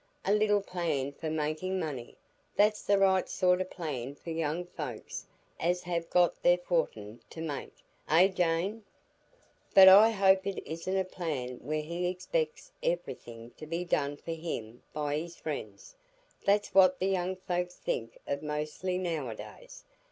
[0.25, 2.17] A little plan for making money;
[2.55, 5.27] that's the right sort o' plan for young folks
[5.59, 7.71] as have got their fortin to make,
[8.09, 8.83] eh, Jane?"
[9.75, 14.33] "But I hope it isn't a plan where he expects iverything to be done for
[14.33, 15.95] him by his friends;
[16.45, 19.83] that's what the young folks think of mostly nowadays.